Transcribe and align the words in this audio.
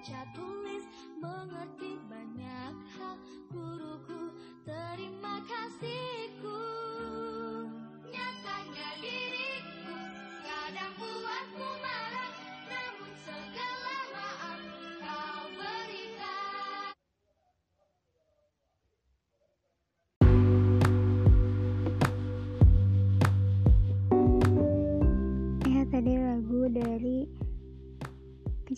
baca 0.00 0.24
tulis 0.32 0.88
mengerti 1.20 2.00
banyak 2.08 2.72
hal 2.96 3.20
guruku 3.52 4.19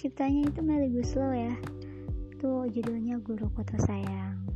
penciptanya 0.03 0.51
itu 0.51 0.61
Melly 0.67 0.91
Guslo 0.91 1.31
ya. 1.31 1.55
Itu 2.35 2.67
judulnya 2.75 3.23
Guru 3.23 3.47
Kota 3.55 3.79
Sayang. 3.87 4.51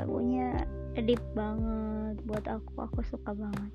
Lagunya 0.00 0.64
deep 0.96 1.20
banget 1.36 2.16
buat 2.24 2.40
aku, 2.48 2.80
aku 2.80 3.04
suka 3.04 3.36
banget. 3.36 3.68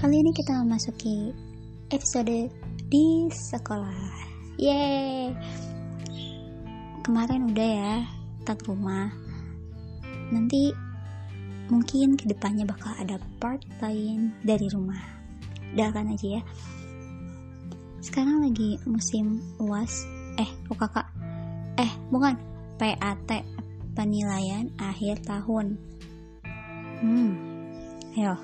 Kali 0.00 0.16
ini 0.16 0.32
kita 0.32 0.64
memasuki 0.64 1.36
episode 1.92 2.48
di 2.88 3.28
sekolah. 3.28 4.00
Yeay! 4.56 5.36
Kemarin 7.04 7.52
udah 7.52 7.68
ya 7.68 7.94
tak 8.48 8.64
rumah. 8.64 9.12
Nanti 10.32 10.87
mungkin 11.68 12.16
ke 12.16 12.28
depannya 12.28 12.64
bakal 12.64 12.92
ada 12.96 13.20
part 13.40 13.60
lain 13.80 14.32
dari 14.44 14.68
rumah. 14.72 15.00
Doakan 15.76 16.16
aja 16.16 16.40
ya. 16.40 16.42
Sekarang 18.00 18.40
lagi 18.44 18.80
musim 18.88 19.40
uas. 19.60 20.08
Eh 20.40 20.50
UKK 20.72 20.96
eh 21.78 21.92
bukan. 22.08 22.36
PAT 22.78 23.42
penilaian 23.98 24.70
akhir 24.78 25.26
tahun. 25.26 25.74
Hmm. 27.02 27.34
Ayo 28.14 28.38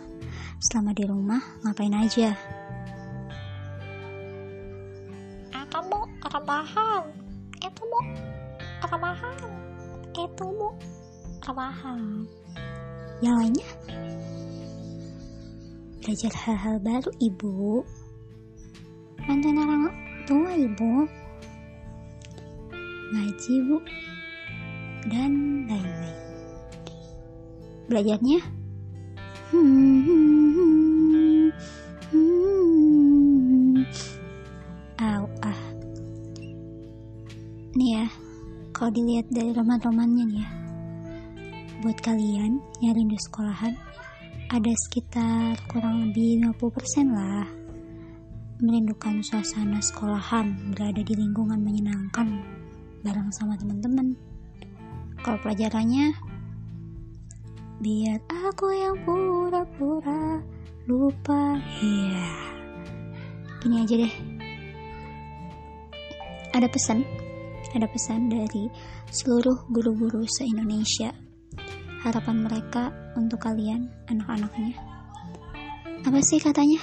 selama 0.59 0.91
di 0.91 1.07
rumah 1.07 1.39
ngapain 1.63 1.95
aja? 1.95 2.35
Kamu 5.75 6.07
rebahan 6.23 7.03
itu 7.63 7.83
bu. 7.83 8.01
Rebahan 8.83 9.39
itu 10.15 10.47
bu. 10.51 10.69
Rebahan 11.47 12.27
yang 13.23 13.39
lainnya? 13.39 13.69
Belajar 16.03 16.33
hal-hal 16.35 16.77
baru 16.83 17.11
ibu. 17.23 17.87
Mantan 19.25 19.57
orang 19.57 19.89
tua 20.27 20.51
ibu. 20.57 21.07
Ngaji 23.15 23.55
bu. 23.71 23.79
Dan 25.07 25.65
lain-lain. 25.71 26.19
Belajarnya? 27.87 28.41
Hmm, 29.53 30.01
hmm, 30.03 31.49
hmm. 32.11 33.79
Au, 34.99 35.25
ah. 35.45 35.61
Nih 37.77 37.91
ya 38.01 38.07
kalau 38.75 38.91
dilihat 38.91 39.31
dari 39.31 39.55
roman-romannya 39.55 40.25
nih 40.27 40.41
ya 40.43 40.64
buat 41.85 42.01
kalian 42.01 42.65
yang 42.81 42.97
rindu 42.97 43.21
sekolahan 43.21 43.77
ada 44.49 44.73
sekitar 44.89 45.53
kurang 45.69 46.09
lebih 46.09 46.41
50% 46.41 47.13
lah 47.13 47.45
merindukan 48.65 49.21
suasana 49.21 49.85
sekolahan 49.85 50.73
berada 50.73 51.05
di 51.05 51.13
lingkungan 51.13 51.61
menyenangkan 51.61 52.41
bareng 53.05 53.29
sama 53.37 53.61
teman-teman. 53.61 54.17
Kalau 55.21 55.37
pelajarannya 55.45 56.17
biar 57.85 58.17
aku 58.33 58.73
yang 58.73 58.97
pura-pura 59.05 60.41
lupa. 60.89 61.61
Iya. 61.85 62.29
Gini 63.61 63.77
aja 63.85 63.95
deh. 64.01 64.15
Ada 66.57 66.65
pesan? 66.65 67.05
Ada 67.77 67.85
pesan 67.93 68.33
dari 68.33 68.73
seluruh 69.13 69.69
guru-guru 69.69 70.25
se-Indonesia 70.25 71.13
harapan 72.05 72.45
mereka 72.45 72.93
untuk 73.17 73.41
kalian 73.41 73.89
anak-anaknya. 74.13 74.77
Apa 76.05 76.21
sih 76.21 76.37
katanya? 76.37 76.79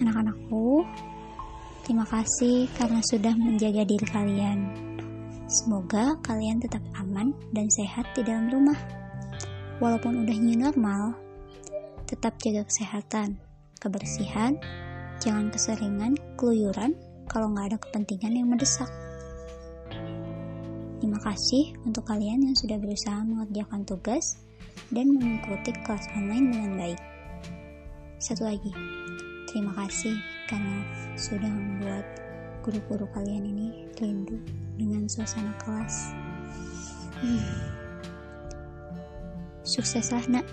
Anak-anakku 0.00 0.80
terima 1.84 2.08
kasih 2.08 2.66
karena 2.80 3.04
sudah 3.04 3.36
menjaga 3.36 3.84
diri 3.84 4.06
kalian. 4.08 4.58
Semoga 5.46 6.16
kalian 6.24 6.58
tetap 6.58 6.82
aman 6.96 7.36
dan 7.52 7.68
sehat 7.68 8.08
di 8.16 8.24
dalam 8.24 8.48
rumah. 8.48 8.80
Walaupun 9.78 10.24
udah 10.24 10.36
new 10.40 10.56
normal 10.56 11.12
tetap 12.08 12.38
jaga 12.40 12.64
kesehatan 12.64 13.36
kebersihan 13.82 14.56
jangan 15.18 15.50
keseringan 15.50 16.14
keluyuran 16.38 16.94
kalau 17.26 17.50
nggak 17.50 17.74
ada 17.74 17.78
kepentingan 17.82 18.32
yang 18.32 18.48
mendesak 18.48 18.88
Terima 21.16 21.32
kasih 21.32 21.72
untuk 21.88 22.04
kalian 22.12 22.44
yang 22.44 22.52
sudah 22.52 22.76
berusaha 22.76 23.24
mengerjakan 23.24 23.88
tugas 23.88 24.36
dan 24.92 25.16
mengikuti 25.16 25.72
kelas 25.72 26.04
online 26.12 26.52
dengan 26.52 26.72
baik. 26.76 27.00
Satu 28.20 28.44
lagi, 28.44 28.68
terima 29.48 29.72
kasih 29.80 30.12
karena 30.44 30.84
sudah 31.16 31.48
membuat 31.48 32.04
guru-guru 32.60 33.08
kalian 33.16 33.48
ini 33.48 33.88
rindu 33.96 34.36
dengan 34.76 35.08
suasana 35.08 35.56
kelas. 35.56 36.12
Hmm. 37.24 37.48
Sukseslah 39.64 40.28
nak, 40.28 40.44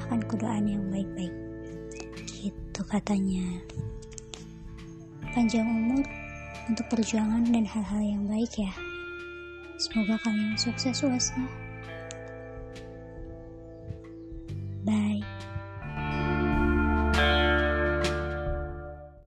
akan 0.00 0.24
kedoaan 0.24 0.64
yang 0.64 0.88
baik-baik. 0.88 1.34
Gitu 2.24 2.80
katanya. 2.88 3.44
Panjang 5.36 5.68
umur 5.68 6.08
untuk 6.72 6.88
perjuangan 6.88 7.44
dan 7.52 7.68
hal-hal 7.68 8.00
yang 8.00 8.24
baik 8.24 8.56
ya. 8.56 8.72
Semoga 9.80 10.20
kalian 10.20 10.60
sukses 10.60 11.00
UASnya. 11.00 11.48
Bye. 14.84 15.39